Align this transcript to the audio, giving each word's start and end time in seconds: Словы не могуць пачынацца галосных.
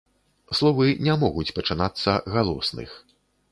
Словы 0.59 0.87
не 1.09 1.13
могуць 1.25 1.53
пачынацца 1.61 2.17
галосных. 2.39 2.99